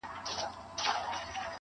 [0.03, 0.45] گلي.